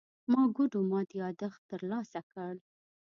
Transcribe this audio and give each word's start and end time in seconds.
ما 0.31 0.41
ګوډو 0.55 0.79
مات 0.91 1.09
يادښت 1.21 1.61
ترلاسه 1.71 2.19
کړ. 2.31 2.53